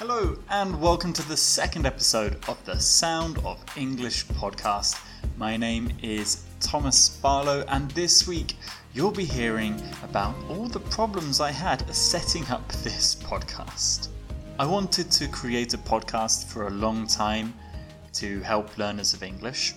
Hello, 0.00 0.34
and 0.48 0.80
welcome 0.80 1.12
to 1.12 1.28
the 1.28 1.36
second 1.36 1.84
episode 1.84 2.42
of 2.48 2.56
the 2.64 2.80
Sound 2.80 3.36
of 3.44 3.62
English 3.76 4.24
podcast. 4.28 4.98
My 5.36 5.58
name 5.58 5.92
is 6.02 6.46
Thomas 6.58 7.10
Barlow, 7.18 7.66
and 7.68 7.90
this 7.90 8.26
week 8.26 8.54
you'll 8.94 9.10
be 9.10 9.26
hearing 9.26 9.78
about 10.02 10.34
all 10.48 10.68
the 10.68 10.80
problems 10.80 11.38
I 11.38 11.50
had 11.50 11.86
setting 11.94 12.46
up 12.46 12.66
this 12.82 13.14
podcast. 13.14 14.08
I 14.58 14.64
wanted 14.64 15.10
to 15.10 15.28
create 15.28 15.74
a 15.74 15.78
podcast 15.78 16.46
for 16.46 16.66
a 16.66 16.70
long 16.70 17.06
time 17.06 17.52
to 18.14 18.40
help 18.40 18.78
learners 18.78 19.12
of 19.12 19.22
English, 19.22 19.74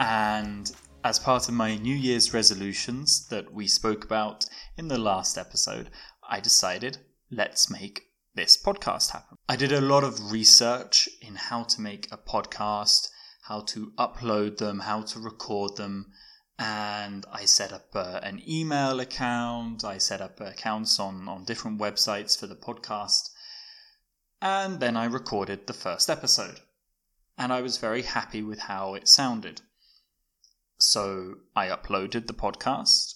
and 0.00 0.70
as 1.02 1.18
part 1.18 1.48
of 1.48 1.54
my 1.54 1.76
New 1.76 1.96
Year's 1.96 2.34
resolutions 2.34 3.26
that 3.28 3.50
we 3.54 3.66
spoke 3.68 4.04
about 4.04 4.44
in 4.76 4.88
the 4.88 4.98
last 4.98 5.38
episode, 5.38 5.88
I 6.28 6.40
decided 6.40 6.98
let's 7.30 7.70
make 7.70 8.05
this 8.36 8.56
podcast 8.56 9.12
happen. 9.12 9.38
I 9.48 9.56
did 9.56 9.72
a 9.72 9.80
lot 9.80 10.04
of 10.04 10.30
research 10.30 11.08
in 11.22 11.34
how 11.36 11.64
to 11.64 11.80
make 11.80 12.06
a 12.12 12.18
podcast, 12.18 13.08
how 13.48 13.62
to 13.62 13.92
upload 13.98 14.58
them, 14.58 14.80
how 14.80 15.02
to 15.02 15.18
record 15.18 15.76
them, 15.76 16.12
and 16.58 17.24
I 17.32 17.46
set 17.46 17.72
up 17.72 17.88
uh, 17.94 18.20
an 18.22 18.42
email 18.46 19.00
account. 19.00 19.84
I 19.84 19.96
set 19.96 20.20
up 20.20 20.38
accounts 20.40 21.00
on, 21.00 21.28
on 21.28 21.44
different 21.44 21.80
websites 21.80 22.38
for 22.38 22.46
the 22.46 22.54
podcast, 22.54 23.30
and 24.42 24.80
then 24.80 24.98
I 24.98 25.06
recorded 25.06 25.66
the 25.66 25.72
first 25.72 26.10
episode. 26.10 26.60
And 27.38 27.52
I 27.52 27.62
was 27.62 27.78
very 27.78 28.02
happy 28.02 28.42
with 28.42 28.60
how 28.60 28.94
it 28.94 29.08
sounded. 29.08 29.62
So 30.78 31.36
I 31.54 31.68
uploaded 31.68 32.26
the 32.26 32.34
podcast, 32.34 33.14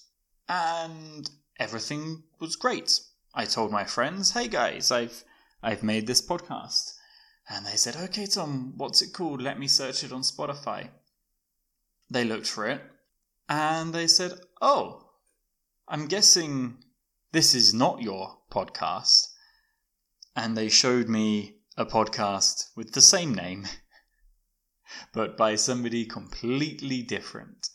and 0.48 1.30
everything 1.59 2.23
was 2.39 2.56
great. 2.56 3.00
I 3.33 3.45
told 3.45 3.70
my 3.70 3.84
friends, 3.84 4.33
"Hey 4.33 4.48
guys, 4.48 4.91
I've 4.91 5.25
I've 5.62 5.84
made 5.84 6.09
this 6.09 6.20
podcast." 6.20 6.95
And 7.48 7.65
they 7.65 7.77
said, 7.77 7.95
"Okay, 7.95 8.27
Tom, 8.27 8.77
what's 8.77 9.03
it 9.03 9.12
called? 9.12 9.41
Let 9.41 9.59
me 9.59 9.69
search 9.69 10.03
it 10.03 10.11
on 10.12 10.22
Spotify." 10.22 10.91
They 12.11 12.25
looked 12.25 12.48
for 12.48 12.67
it 12.67 12.83
and 13.48 13.95
they 13.95 14.09
said, 14.09 14.33
"Oh, 14.61 15.12
I'm 15.87 16.09
guessing 16.09 16.83
this 17.31 17.55
is 17.55 17.72
not 17.72 18.03
your 18.03 18.39
podcast." 18.50 19.28
And 20.34 20.56
they 20.56 20.69
showed 20.69 21.09
me 21.09 21.61
a 21.77 21.87
podcast 21.87 22.70
with 22.75 22.94
the 22.94 23.00
same 23.00 23.33
name, 23.33 23.69
but 25.12 25.37
by 25.37 25.55
somebody 25.55 26.05
completely 26.05 27.03
different. 27.03 27.69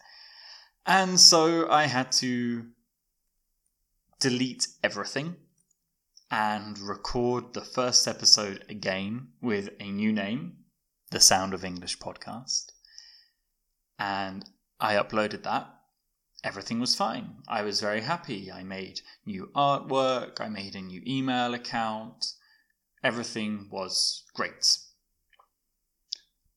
And 0.85 1.17
so 1.17 1.69
I 1.69 1.85
had 1.85 2.11
to 2.13 2.71
delete 4.19 4.67
everything 4.83 5.37
and 6.35 6.77
record 6.79 7.53
the 7.53 7.61
first 7.61 8.09
episode 8.09 8.65
again 8.67 9.25
with 9.41 9.69
a 9.79 9.89
new 9.89 10.11
name, 10.11 10.51
The 11.11 11.21
Sound 11.21 11.53
of 11.53 11.63
English 11.63 11.97
Podcast. 11.99 12.73
And 13.97 14.43
I 14.77 14.95
uploaded 14.95 15.43
that. 15.43 15.73
Everything 16.43 16.81
was 16.81 16.93
fine. 16.93 17.37
I 17.47 17.61
was 17.61 17.79
very 17.79 18.01
happy. 18.01 18.51
I 18.51 18.63
made 18.63 18.99
new 19.25 19.49
artwork, 19.55 20.41
I 20.41 20.49
made 20.49 20.75
a 20.75 20.81
new 20.81 21.01
email 21.07 21.53
account. 21.53 22.25
Everything 23.01 23.69
was 23.71 24.25
great. 24.33 24.77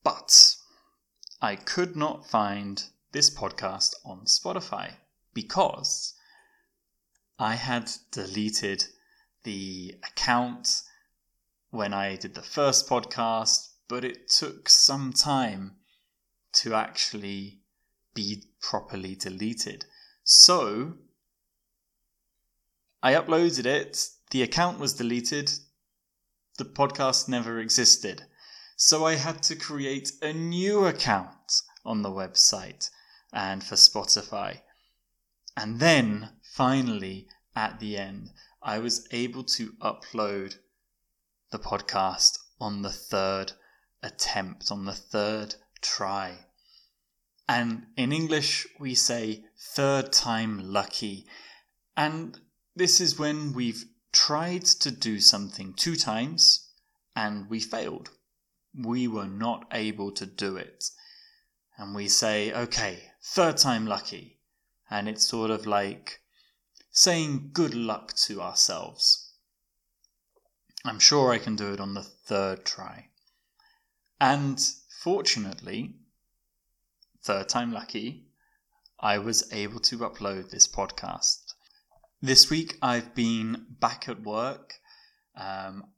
But 0.02 0.56
I 1.40 1.54
could 1.54 1.94
not 1.94 2.28
find 2.28 2.82
this 3.12 3.30
podcast 3.30 3.94
on 4.04 4.24
Spotify 4.24 4.94
because 5.34 6.14
I 7.38 7.54
had 7.54 7.92
deleted 8.10 8.86
the 9.44 9.94
account 10.04 10.82
when 11.70 11.92
I 11.92 12.16
did 12.16 12.34
the 12.34 12.42
first 12.42 12.88
podcast, 12.88 13.68
but 13.88 14.04
it 14.04 14.28
took 14.28 14.68
some 14.68 15.12
time 15.12 15.76
to 16.52 16.74
actually 16.74 17.60
be 18.14 18.44
properly 18.60 19.14
deleted. 19.14 19.84
So 20.24 20.94
I 23.02 23.14
uploaded 23.14 23.64
it, 23.64 24.08
the 24.30 24.42
account 24.42 24.78
was 24.78 24.94
deleted, 24.94 25.52
the 26.56 26.64
podcast 26.64 27.28
never 27.28 27.60
existed. 27.60 28.24
So 28.76 29.06
I 29.06 29.14
had 29.14 29.42
to 29.44 29.56
create 29.56 30.12
a 30.20 30.32
new 30.32 30.84
account 30.86 31.62
on 31.84 32.02
the 32.02 32.10
website 32.10 32.90
and 33.32 33.62
for 33.62 33.76
Spotify. 33.76 34.60
And 35.56 35.80
then 35.80 36.30
finally, 36.42 37.28
at 37.58 37.80
the 37.80 37.96
end, 37.96 38.30
I 38.62 38.78
was 38.78 39.08
able 39.10 39.42
to 39.42 39.72
upload 39.80 40.54
the 41.50 41.58
podcast 41.58 42.38
on 42.60 42.82
the 42.82 42.92
third 42.92 43.50
attempt, 44.00 44.70
on 44.70 44.84
the 44.84 44.94
third 44.94 45.56
try. 45.82 46.46
And 47.48 47.86
in 47.96 48.12
English, 48.12 48.68
we 48.78 48.94
say 48.94 49.44
third 49.74 50.12
time 50.12 50.72
lucky. 50.72 51.26
And 51.96 52.38
this 52.76 53.00
is 53.00 53.18
when 53.18 53.52
we've 53.52 53.84
tried 54.12 54.64
to 54.84 54.92
do 54.92 55.18
something 55.18 55.74
two 55.74 55.96
times 55.96 56.70
and 57.16 57.50
we 57.50 57.58
failed. 57.58 58.10
We 58.72 59.08
were 59.08 59.26
not 59.26 59.66
able 59.72 60.12
to 60.12 60.26
do 60.26 60.56
it. 60.56 60.84
And 61.76 61.92
we 61.92 62.06
say, 62.06 62.52
okay, 62.52 63.10
third 63.20 63.56
time 63.56 63.84
lucky. 63.84 64.38
And 64.88 65.08
it's 65.08 65.26
sort 65.26 65.50
of 65.50 65.66
like 65.66 66.20
saying 66.98 67.48
good 67.52 67.76
luck 67.76 68.12
to 68.12 68.42
ourselves. 68.42 69.30
I'm 70.84 70.98
sure 70.98 71.30
I 71.30 71.38
can 71.38 71.54
do 71.54 71.72
it 71.72 71.78
on 71.78 71.94
the 71.94 72.02
third 72.02 72.64
try. 72.64 73.10
And 74.20 74.60
fortunately, 75.00 75.94
third 77.22 77.48
time 77.48 77.72
lucky, 77.72 78.26
I 78.98 79.18
was 79.18 79.48
able 79.52 79.78
to 79.82 79.98
upload 79.98 80.50
this 80.50 80.66
podcast. 80.66 81.38
This 82.20 82.50
week 82.50 82.76
I've 82.82 83.14
been 83.14 83.66
back 83.78 84.08
at 84.08 84.22
work. 84.24 84.74
Um, 85.36 85.92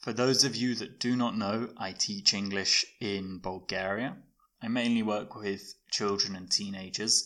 for 0.00 0.12
those 0.12 0.42
of 0.42 0.56
you 0.56 0.74
that 0.74 0.98
do 0.98 1.14
not 1.14 1.36
know, 1.36 1.72
I 1.76 1.92
teach 1.92 2.34
English 2.34 2.84
in 3.00 3.38
Bulgaria. 3.38 4.16
I 4.60 4.66
mainly 4.66 5.04
work 5.04 5.36
with 5.36 5.76
children 5.92 6.34
and 6.34 6.50
teenagers, 6.50 7.24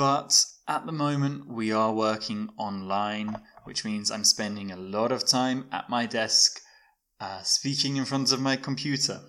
but 0.00 0.46
at 0.66 0.86
the 0.86 0.92
moment, 0.92 1.46
we 1.46 1.70
are 1.72 1.92
working 1.92 2.48
online, 2.56 3.38
which 3.64 3.84
means 3.84 4.10
I'm 4.10 4.24
spending 4.24 4.70
a 4.70 4.76
lot 4.76 5.12
of 5.12 5.26
time 5.26 5.66
at 5.70 5.90
my 5.90 6.06
desk 6.06 6.58
uh, 7.20 7.42
speaking 7.42 7.98
in 7.98 8.06
front 8.06 8.32
of 8.32 8.40
my 8.40 8.56
computer, 8.56 9.20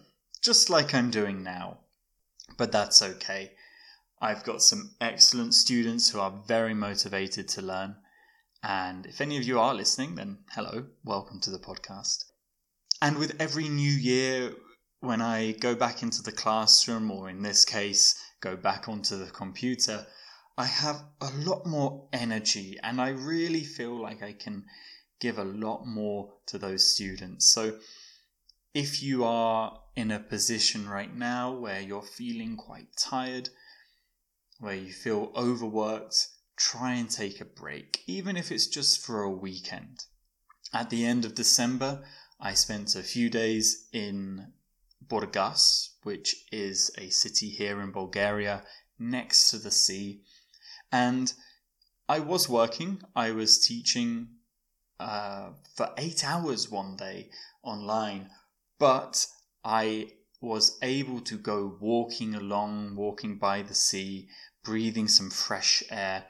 just 0.41 0.69
like 0.69 0.95
I'm 0.95 1.11
doing 1.11 1.43
now. 1.43 1.79
But 2.57 2.71
that's 2.71 3.01
okay. 3.01 3.51
I've 4.21 4.45
got 4.45 4.61
some 4.61 4.95
excellent 5.01 5.55
students 5.55 6.09
who 6.09 6.21
are 6.21 6.41
very 6.47 6.73
motivated 6.73 7.49
to 7.49 7.61
learn. 7.61 7.97
And 8.63 9.05
if 9.05 9.19
any 9.19 9.35
of 9.35 9.43
you 9.43 9.59
are 9.59 9.75
listening, 9.75 10.15
then 10.15 10.37
hello, 10.51 10.85
welcome 11.03 11.41
to 11.41 11.49
the 11.49 11.59
podcast. 11.59 12.23
And 13.01 13.17
with 13.17 13.35
every 13.41 13.67
new 13.67 13.91
year, 13.91 14.53
when 15.01 15.21
I 15.21 15.51
go 15.51 15.75
back 15.75 16.01
into 16.01 16.23
the 16.23 16.31
classroom, 16.31 17.11
or 17.11 17.29
in 17.29 17.41
this 17.41 17.65
case, 17.65 18.15
go 18.39 18.55
back 18.55 18.87
onto 18.87 19.17
the 19.17 19.31
computer, 19.31 20.07
I 20.57 20.65
have 20.65 21.03
a 21.21 21.31
lot 21.31 21.65
more 21.65 22.07
energy 22.11 22.77
and 22.83 23.01
I 23.01 23.09
really 23.09 23.63
feel 23.63 23.99
like 23.99 24.21
I 24.21 24.33
can 24.33 24.65
give 25.19 25.37
a 25.37 25.43
lot 25.43 25.85
more 25.85 26.33
to 26.47 26.57
those 26.57 26.93
students. 26.93 27.51
So 27.51 27.79
if 28.73 29.01
you 29.01 29.23
are 29.23 29.79
in 29.95 30.11
a 30.11 30.19
position 30.19 30.87
right 30.87 31.15
now 31.15 31.53
where 31.53 31.81
you're 31.81 32.01
feeling 32.01 32.57
quite 32.57 32.95
tired, 32.97 33.49
where 34.59 34.75
you 34.75 34.91
feel 34.91 35.31
overworked, 35.35 36.27
try 36.57 36.93
and 36.93 37.09
take 37.09 37.41
a 37.41 37.45
break, 37.45 38.03
even 38.05 38.37
if 38.37 38.51
it's 38.51 38.67
just 38.67 39.03
for 39.05 39.23
a 39.23 39.29
weekend. 39.31 40.05
At 40.73 40.89
the 40.89 41.05
end 41.05 41.25
of 41.25 41.35
December, 41.35 42.03
I 42.39 42.53
spent 42.53 42.95
a 42.95 43.03
few 43.03 43.29
days 43.29 43.87
in 43.91 44.53
Burgas, 45.05 45.89
which 46.03 46.45
is 46.51 46.91
a 46.97 47.09
city 47.09 47.49
here 47.49 47.81
in 47.81 47.91
Bulgaria 47.91 48.63
next 48.99 49.49
to 49.49 49.57
the 49.57 49.71
sea 49.71 50.21
and 50.91 51.33
I 52.09 52.19
was 52.19 52.49
working, 52.49 53.01
I 53.15 53.31
was 53.31 53.59
teaching 53.59 54.27
uh, 54.99 55.51
for 55.75 55.91
eight 55.97 56.25
hours 56.25 56.69
one 56.69 56.95
day 56.95 57.29
online, 57.63 58.29
but 58.77 59.25
I 59.63 60.11
was 60.41 60.77
able 60.81 61.21
to 61.21 61.37
go 61.37 61.77
walking 61.79 62.35
along, 62.35 62.95
walking 62.95 63.37
by 63.37 63.61
the 63.61 63.75
sea, 63.75 64.27
breathing 64.63 65.07
some 65.07 65.29
fresh 65.29 65.83
air. 65.89 66.25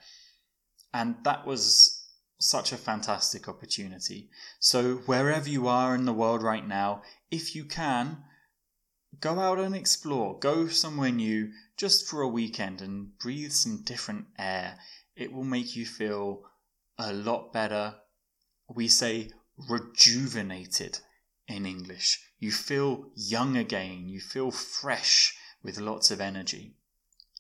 And 0.94 1.16
that 1.24 1.48
was 1.48 2.06
such 2.40 2.72
a 2.72 2.78
fantastic 2.78 3.48
opportunity. 3.48 4.30
So, 4.60 4.98
wherever 5.06 5.50
you 5.50 5.68
are 5.68 5.96
in 5.96 6.06
the 6.06 6.14
world 6.14 6.44
right 6.44 6.68
now, 6.68 7.04
if 7.30 7.56
you 7.56 7.66
can, 7.66 8.24
go 9.20 9.40
out 9.40 9.60
and 9.60 9.76
explore. 9.76 10.40
Go 10.40 10.68
somewhere 10.68 11.12
new 11.12 11.52
just 11.78 12.08
for 12.08 12.22
a 12.22 12.28
weekend 12.28 12.82
and 12.82 13.18
breathe 13.18 13.52
some 13.52 13.84
different 13.84 14.28
air. 14.38 14.78
It 15.16 15.32
will 15.32 15.44
make 15.44 15.76
you 15.76 15.86
feel 15.86 16.44
a 16.98 17.14
lot 17.14 17.52
better. 17.52 17.96
We 18.74 18.88
say 18.88 19.32
rejuvenated 19.70 21.00
in 21.48 21.66
English. 21.66 22.20
You 22.40 22.52
feel 22.52 23.12
young 23.16 23.58
again, 23.58 24.08
you 24.08 24.20
feel 24.20 24.52
fresh 24.52 25.36
with 25.64 25.80
lots 25.80 26.10
of 26.12 26.22
energy. 26.22 26.76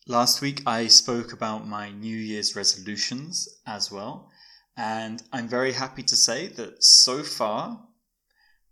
Last 0.07 0.41
week 0.41 0.61
I 0.65 0.87
spoke 0.87 1.31
about 1.31 1.67
my 1.67 1.91
New 1.91 2.17
Year's 2.17 2.55
resolutions 2.55 3.47
as 3.65 3.91
well, 3.91 4.29
and 4.75 5.23
I'm 5.31 5.47
very 5.47 5.73
happy 5.73 6.03
to 6.03 6.15
say 6.15 6.47
that 6.47 6.83
so 6.83 7.23
far 7.23 7.87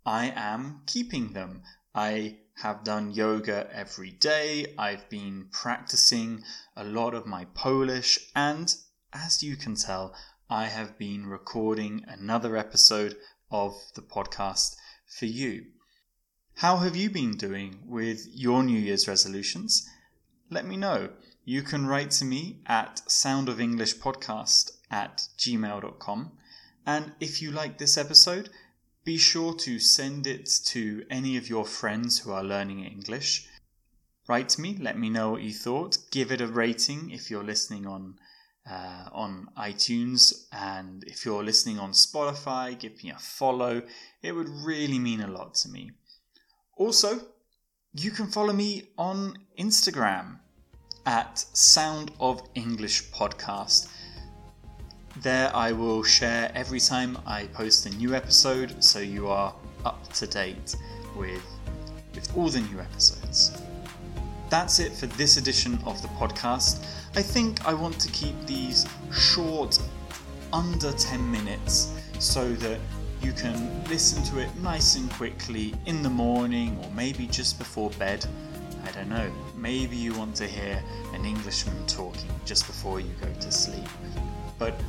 I 0.04 0.32
am 0.34 0.82
keeping 0.86 1.32
them. 1.32 1.62
I 1.94 2.38
have 2.62 2.84
done 2.84 3.10
yoga 3.10 3.68
every 3.72 4.10
day, 4.10 4.74
I've 4.78 5.08
been 5.08 5.48
practicing 5.50 6.44
a 6.76 6.84
lot 6.84 7.14
of 7.14 7.26
my 7.26 7.46
Polish, 7.54 8.18
and 8.36 8.74
as 9.12 9.42
you 9.42 9.56
can 9.56 9.76
tell, 9.76 10.14
I 10.50 10.66
have 10.66 10.98
been 10.98 11.26
recording 11.26 12.04
another 12.06 12.56
episode 12.58 13.16
of 13.50 13.74
the 13.94 14.02
podcast 14.02 14.76
for 15.06 15.24
you. 15.24 15.66
How 16.56 16.76
have 16.78 16.96
you 16.96 17.08
been 17.08 17.38
doing 17.38 17.80
with 17.86 18.26
your 18.30 18.62
New 18.62 18.78
Year's 18.78 19.08
resolutions? 19.08 19.88
Let 20.50 20.66
me 20.66 20.76
know. 20.76 21.10
You 21.46 21.62
can 21.62 21.86
write 21.86 22.10
to 22.12 22.26
me 22.26 22.60
at 22.66 23.00
soundofenglishpodcast 23.08 24.72
at 24.90 25.28
gmail.com. 25.38 26.32
And 26.84 27.12
if 27.20 27.40
you 27.40 27.52
like 27.52 27.78
this 27.78 27.96
episode, 27.96 28.50
be 29.04 29.16
sure 29.16 29.54
to 29.54 29.78
send 29.78 30.26
it 30.26 30.48
to 30.66 31.04
any 31.10 31.36
of 31.36 31.48
your 31.48 31.64
friends 31.64 32.20
who 32.20 32.32
are 32.32 32.44
learning 32.44 32.84
English. 32.84 33.48
Write 34.28 34.58
me, 34.58 34.76
let 34.78 34.98
me 34.98 35.10
know 35.10 35.30
what 35.30 35.42
you 35.42 35.52
thought. 35.52 35.98
Give 36.10 36.30
it 36.30 36.40
a 36.40 36.46
rating 36.46 37.10
if 37.10 37.30
you're 37.30 37.44
listening 37.44 37.86
on 37.86 38.18
uh, 38.70 39.08
on 39.12 39.48
iTunes, 39.56 40.46
and 40.52 41.02
if 41.04 41.24
you're 41.24 41.42
listening 41.42 41.78
on 41.78 41.92
Spotify, 41.92 42.78
give 42.78 43.02
me 43.02 43.10
a 43.10 43.18
follow. 43.18 43.82
It 44.22 44.32
would 44.32 44.48
really 44.48 44.98
mean 44.98 45.22
a 45.22 45.26
lot 45.26 45.54
to 45.56 45.68
me. 45.68 45.90
Also, 46.76 47.20
you 47.92 48.10
can 48.10 48.26
follow 48.26 48.52
me 48.52 48.90
on 48.96 49.38
Instagram 49.58 50.38
at 51.06 51.38
Sound 51.38 52.12
of 52.20 52.42
English 52.54 53.10
Podcast. 53.10 53.88
There, 55.22 55.54
I 55.54 55.72
will 55.72 56.02
share 56.02 56.50
every 56.54 56.80
time 56.80 57.18
I 57.26 57.44
post 57.48 57.84
a 57.84 57.90
new 57.90 58.14
episode, 58.14 58.82
so 58.82 59.00
you 59.00 59.28
are 59.28 59.54
up 59.84 60.10
to 60.14 60.26
date 60.26 60.74
with, 61.14 61.44
with 62.14 62.34
all 62.34 62.48
the 62.48 62.60
new 62.60 62.80
episodes. 62.80 63.52
That's 64.48 64.78
it 64.78 64.92
for 64.92 65.08
this 65.08 65.36
edition 65.36 65.78
of 65.84 66.00
the 66.00 66.08
podcast. 66.08 66.86
I 67.16 67.20
think 67.20 67.66
I 67.66 67.74
want 67.74 68.00
to 68.00 68.10
keep 68.12 68.34
these 68.46 68.86
short, 69.12 69.78
under 70.54 70.90
10 70.90 71.30
minutes, 71.30 71.92
so 72.18 72.50
that 72.54 72.80
you 73.20 73.32
can 73.32 73.84
listen 73.90 74.24
to 74.32 74.38
it 74.38 74.48
nice 74.62 74.96
and 74.96 75.10
quickly 75.12 75.74
in 75.84 76.02
the 76.02 76.08
morning 76.08 76.78
or 76.82 76.90
maybe 76.92 77.26
just 77.26 77.58
before 77.58 77.90
bed. 77.98 78.24
I 78.86 78.90
don't 78.92 79.10
know, 79.10 79.30
maybe 79.54 79.96
you 79.96 80.14
want 80.14 80.34
to 80.36 80.46
hear 80.46 80.82
an 81.12 81.26
Englishman 81.26 81.86
talking 81.86 82.30
just 82.46 82.66
before 82.66 83.00
you 83.00 83.10
go 83.20 83.30
to 83.38 83.52
sleep. 83.52 83.86
But 84.58 84.80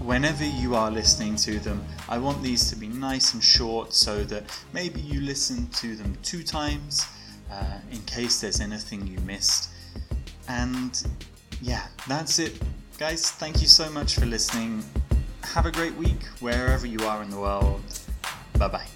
whenever 0.00 0.44
you 0.44 0.74
are 0.74 0.90
listening 0.90 1.36
to 1.36 1.58
them, 1.58 1.84
I 2.08 2.18
want 2.18 2.42
these 2.42 2.68
to 2.70 2.76
be 2.76 2.88
nice 2.88 3.34
and 3.34 3.42
short 3.42 3.94
so 3.94 4.24
that 4.24 4.44
maybe 4.72 5.00
you 5.00 5.20
listen 5.20 5.68
to 5.68 5.96
them 5.96 6.16
two 6.22 6.42
times 6.42 7.06
uh, 7.50 7.78
in 7.90 8.00
case 8.02 8.40
there's 8.40 8.60
anything 8.60 9.06
you 9.06 9.18
missed. 9.20 9.70
And 10.48 11.02
yeah, 11.60 11.86
that's 12.06 12.38
it. 12.38 12.60
Guys, 12.98 13.30
thank 13.30 13.60
you 13.60 13.68
so 13.68 13.90
much 13.90 14.14
for 14.16 14.26
listening. 14.26 14.82
Have 15.54 15.66
a 15.66 15.70
great 15.70 15.94
week 15.94 16.24
wherever 16.40 16.86
you 16.86 16.98
are 17.06 17.22
in 17.22 17.30
the 17.30 17.38
world. 17.38 17.82
Bye 18.58 18.68
bye. 18.68 18.87